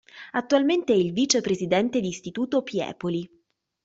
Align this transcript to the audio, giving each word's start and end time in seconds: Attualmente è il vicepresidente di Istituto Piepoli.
Attualmente 0.31 0.93
è 0.93 0.95
il 0.95 1.13
vicepresidente 1.13 1.99
di 2.01 2.07
Istituto 2.07 2.63
Piepoli. 2.63 3.29